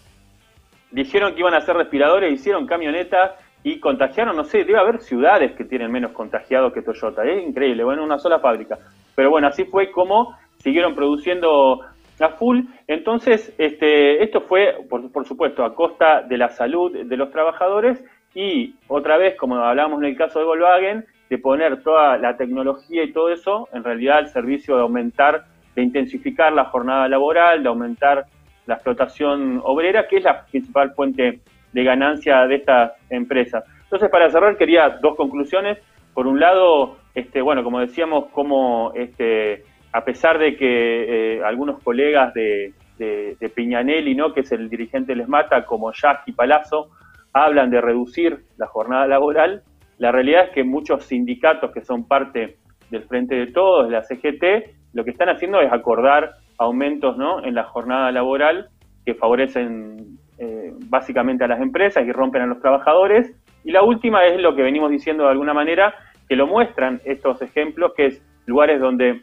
dijeron 0.94 1.34
que 1.34 1.40
iban 1.42 1.54
a 1.54 1.58
hacer 1.58 1.76
respiradores, 1.76 2.32
hicieron 2.32 2.66
camionetas 2.66 3.32
y 3.64 3.80
contagiaron, 3.80 4.36
no 4.36 4.44
sé, 4.44 4.64
debe 4.64 4.80
haber 4.80 5.02
ciudades 5.02 5.54
que 5.54 5.66
tienen 5.66 5.92
menos 5.92 6.12
contagiados 6.12 6.72
que 6.74 6.82
Toyota, 6.82 7.26
es 7.26 7.44
increíble, 7.44 7.84
bueno, 7.84 8.04
una 8.04 8.20
sola 8.20 8.40
fábrica. 8.40 8.78
Pero 9.16 9.30
bueno, 9.30 9.48
así 9.48 9.66
fue 9.66 9.92
como 9.92 10.38
siguieron 10.58 10.96
produciendo 10.96 11.82
a 12.20 12.30
full. 12.30 12.62
Entonces, 12.88 13.54
este, 13.58 14.24
esto 14.24 14.42
fue, 14.42 14.78
por, 14.90 15.12
por 15.12 15.28
supuesto, 15.28 15.66
a 15.66 15.76
costa 15.76 16.22
de 16.22 16.38
la 16.38 16.50
salud 16.50 17.06
de 17.06 17.18
los 17.18 17.32
trabajadores 17.32 18.04
y 18.36 18.76
otra 18.88 19.18
vez, 19.18 19.36
como 19.36 19.58
hablábamos 19.58 20.02
en 20.02 20.10
el 20.10 20.18
caso 20.18 20.40
de 20.40 20.46
Volkswagen, 20.46 21.06
de 21.30 21.38
poner 21.38 21.82
toda 21.84 22.18
la 22.18 22.38
tecnología 22.38 23.04
y 23.04 23.12
todo 23.12 23.30
eso, 23.30 23.68
en 23.74 23.84
realidad 23.84 24.20
el 24.20 24.28
servicio 24.28 24.76
de 24.76 24.82
aumentar, 24.82 25.46
de 25.76 25.82
intensificar 25.82 26.54
la 26.54 26.66
jornada 26.66 27.08
laboral, 27.08 27.64
de 27.64 27.70
aumentar 27.70 28.26
la 28.66 28.76
explotación 28.76 29.62
obrera, 29.64 30.08
que 30.08 30.18
es 30.18 30.24
la 30.24 30.46
principal 30.46 30.94
fuente 30.94 31.42
de 31.72 31.84
ganancia 31.84 32.46
de 32.48 32.56
estas 32.56 32.94
empresas. 33.10 33.64
Entonces, 33.84 34.10
para 34.10 34.30
cerrar, 34.30 34.58
quería 34.58 34.90
dos 35.02 35.16
conclusiones. 35.16 35.78
Por 36.14 36.28
un 36.28 36.40
lado, 36.40 36.98
este, 37.16 37.42
bueno, 37.42 37.64
como 37.64 37.80
decíamos, 37.80 38.26
como 38.32 38.92
este, 38.96 39.64
a 39.92 40.04
pesar 40.04 40.38
de 40.38 40.56
que 40.56 41.38
eh, 41.38 41.44
algunos 41.44 41.82
colegas 41.84 42.34
de, 42.34 42.74
de, 42.98 43.50
Piñanelli, 43.50 44.16
¿no? 44.16 44.34
que 44.34 44.42
es 44.42 44.52
el 44.52 44.70
dirigente 44.70 45.16
Les 45.16 45.28
Mata, 45.28 45.66
como 45.66 45.92
Jack 45.92 46.24
y 46.28 46.32
Palazzo, 46.32 46.90
hablan 47.34 47.70
de 47.70 47.82
reducir 47.82 48.46
la 48.58 48.68
jornada 48.68 49.08
laboral, 49.08 49.64
la 49.98 50.12
realidad 50.12 50.46
es 50.46 50.50
que 50.52 50.64
muchos 50.64 51.06
sindicatos 51.06 51.72
que 51.72 51.84
son 51.84 52.08
parte 52.08 52.58
del 52.90 53.04
Frente 53.04 53.36
de 53.36 53.48
Todos, 53.48 53.88
de 53.88 53.92
la 53.92 54.04
CGT, 54.04 54.94
lo 54.94 55.04
que 55.04 55.12
están 55.12 55.30
haciendo 55.30 55.60
es 55.62 55.72
acordar 55.72 56.36
aumentos 56.58 57.18
¿no? 57.18 57.44
en 57.44 57.56
la 57.56 57.64
jornada 57.64 58.12
laboral 58.12 58.70
que 59.06 59.16
favorecen 59.16 60.18
eh, 60.38 60.74
básicamente 60.88 61.44
a 61.44 61.48
las 61.48 61.62
empresas 61.62 62.06
y 62.06 62.12
rompen 62.12 62.42
a 62.42 62.46
los 62.46 62.60
trabajadores. 62.60 63.34
Y 63.64 63.72
la 63.72 63.84
última 63.84 64.26
es 64.26 64.42
lo 64.42 64.56
que 64.56 64.62
venimos 64.62 64.92
diciendo 64.92 65.24
de 65.24 65.32
alguna 65.32 65.54
manera, 65.54 65.94
que 66.28 66.36
lo 66.36 66.48
muestran 66.48 67.02
estos 67.06 67.42
ejemplos, 67.42 67.94
que 67.96 68.08
es 68.08 68.22
lugares 68.46 68.80
donde 68.80 69.22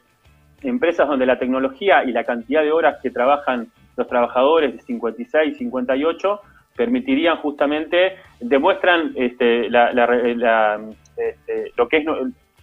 empresas 0.62 1.08
donde 1.08 1.26
la 1.26 1.38
tecnología 1.38 2.04
y 2.04 2.12
la 2.12 2.24
cantidad 2.24 2.62
de 2.62 2.72
horas 2.72 2.98
que 3.02 3.10
trabajan 3.10 3.68
los 3.96 4.06
trabajadores 4.06 4.72
de 4.72 4.78
56, 4.80 5.56
58, 5.56 6.40
permitirían 6.76 7.36
justamente, 7.38 8.16
demuestran 8.40 9.12
este, 9.14 9.66
este, 9.66 11.72
lo 11.76 11.88
que 11.88 11.96
es 11.98 12.04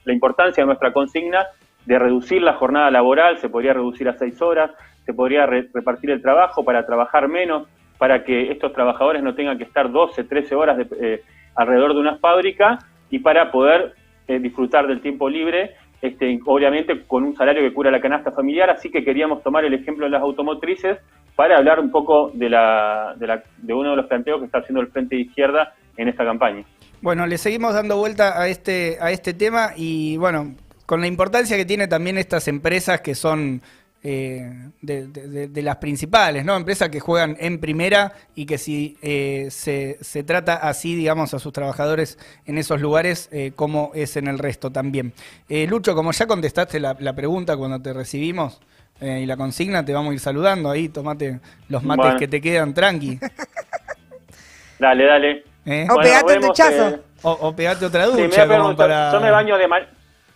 la 0.06 0.14
importancia 0.14 0.64
de 0.64 0.68
nuestra 0.68 0.94
consigna 0.94 1.46
de 1.88 1.98
reducir 1.98 2.42
la 2.42 2.56
jornada 2.56 2.92
laboral, 2.92 3.38
se 3.38 3.48
podría 3.48 3.72
reducir 3.72 4.10
a 4.10 4.18
seis 4.18 4.42
horas, 4.42 4.72
se 5.06 5.14
podría 5.14 5.46
repartir 5.46 6.12
el 6.12 6.22
trabajo 6.22 6.66
para 6.66 6.86
trabajar 6.86 7.30
menos, 7.30 7.66
para 7.98 8.26
que 8.26 8.52
estos 8.52 8.74
trabajadores 8.74 9.24
no 9.24 9.36
tengan 9.36 9.58
que 9.58 9.64
estar 9.64 9.90
12, 9.90 10.26
13 10.26 10.54
horas 10.54 10.86
eh, 11.00 11.24
alrededor 11.56 11.94
de 11.94 12.02
una 12.02 12.18
fábrica 12.18 12.80
y 13.10 13.20
para 13.20 13.52
poder 13.52 13.94
eh, 14.28 14.38
disfrutar 14.38 14.86
del 14.86 15.00
tiempo 15.00 15.30
libre, 15.30 15.76
este, 16.02 16.38
obviamente 16.46 17.04
con 17.08 17.24
un 17.24 17.38
salario 17.38 17.62
que 17.62 17.74
cura 17.74 17.90
la 17.90 18.02
canasta 18.02 18.34
familiar, 18.34 18.70
así 18.70 18.92
que 18.92 19.06
queríamos 19.06 19.42
tomar 19.42 19.64
el 19.64 19.74
ejemplo 19.74 20.04
de 20.04 20.12
las 20.12 20.22
automotrices 20.22 20.98
para 21.38 21.58
hablar 21.58 21.80
un 21.80 21.90
poco 21.90 22.32
de, 22.34 22.48
de, 22.48 22.50
la, 22.50 23.16
de 23.16 23.74
uno 23.74 23.92
de 23.92 23.96
los 23.96 24.08
planteos 24.08 24.40
que 24.40 24.46
está 24.48 24.58
haciendo 24.58 24.82
el 24.82 24.88
Frente 24.88 25.16
de 25.16 25.22
Izquierda 25.22 25.74
en 25.96 26.10
esta 26.10 26.26
campaña. 26.26 26.66
Bueno, 27.02 27.26
le 27.26 27.38
seguimos 27.38 27.74
dando 27.74 27.96
vuelta 27.98 28.42
a 28.42 28.50
este, 28.50 28.98
a 29.00 29.12
este 29.12 29.34
tema 29.34 29.70
y 29.78 30.18
bueno, 30.18 30.54
con 30.88 31.02
la 31.02 31.08
importancia 31.08 31.58
que 31.58 31.66
tiene 31.66 31.88
también 31.88 32.18
estas 32.18 32.48
empresas 32.48 33.02
que 33.02 33.14
son 33.14 33.62
eh, 34.04 34.50
de, 34.82 35.62
las 35.62 35.76
principales, 35.78 36.46
¿no? 36.46 36.56
Empresas 36.56 36.88
que 36.88 37.02
juegan 37.02 37.36
en 37.42 37.60
primera 37.60 38.14
y 38.36 38.46
que 38.46 38.58
si 38.58 38.98
eh, 39.02 39.48
se, 39.52 39.98
se, 40.00 40.24
trata 40.24 40.56
así, 40.56 40.96
digamos, 40.96 41.34
a 41.34 41.40
sus 41.40 41.52
trabajadores 41.52 42.18
en 42.46 42.58
esos 42.58 42.80
lugares, 42.80 43.28
eh, 43.34 43.52
como 43.54 43.92
es 43.96 44.16
en 44.16 44.28
el 44.28 44.40
resto 44.40 44.72
también. 44.72 45.12
Lucho, 45.50 45.94
como 45.94 46.14
ya 46.14 46.26
contestaste 46.26 46.80
la, 46.80 46.96
pregunta 47.14 47.58
cuando 47.58 47.82
te 47.82 47.92
recibimos 47.92 48.62
y 49.02 49.26
la 49.26 49.36
consigna, 49.36 49.84
te 49.84 49.92
vamos 49.92 50.12
a 50.12 50.14
ir 50.14 50.22
saludando 50.22 50.72
ahí, 50.72 50.88
tomate 50.88 51.42
los 51.68 51.84
mates 51.84 52.16
que 52.16 52.30
te 52.30 52.40
quedan 52.40 52.74
tranqui. 52.74 53.20
Dale, 54.80 55.06
dale. 55.06 55.44
O 55.90 56.00
pegate 56.00 56.34
un 56.36 56.42
duchazo. 56.42 57.00
O, 57.24 57.54
pegate 57.54 57.84
otra 57.84 58.06
ducha. 58.06 58.46
Yo 58.46 59.20
me 59.20 59.32
baño 59.32 59.58
de, 59.58 59.68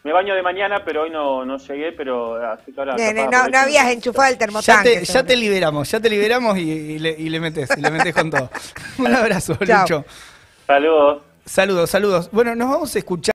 me 0.03 0.12
baño 0.12 0.34
de 0.34 0.41
mañana, 0.41 0.84
pero 0.84 1.03
hoy 1.03 1.10
no, 1.10 1.46
no 1.46 1.58
llegué, 1.58 1.91
pero 1.91 2.36
así 2.51 2.72
que 2.72 2.79
ahora... 2.79 2.96
no, 2.96 3.48
no 3.50 3.58
habías 3.58 3.88
enchufado 3.91 4.31
el 4.31 4.38
termotanque. 4.38 5.03
Ya 5.05 5.24
te, 5.24 5.36
liberamos, 5.36 5.91
ya 5.91 6.00
te 6.00 6.10
liberamos 6.10 6.58
y, 6.58 6.98
le, 6.98 7.12
y 7.12 7.29
le 7.29 7.39
metes, 7.39 7.70
y 7.77 7.81
le 7.81 7.91
metes 7.91 8.13
con 8.13 8.31
todo. 8.31 8.50
Un 8.98 9.13
abrazo, 9.13 9.58
Lucho. 9.60 10.05
Saludos. 10.65 11.24
Saludos, 11.46 11.89
saludos. 11.89 12.29
Bueno, 12.31 12.55
nos 12.55 12.70
vamos 12.70 12.96
a 12.96 13.00
escuchar. 13.00 13.29